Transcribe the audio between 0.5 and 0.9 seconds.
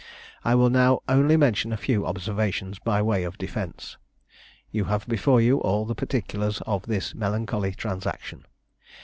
will